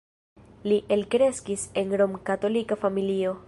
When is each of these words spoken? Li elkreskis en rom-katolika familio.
Li 0.71 0.79
elkreskis 0.95 1.67
en 1.83 1.95
rom-katolika 2.03 2.83
familio. 2.87 3.37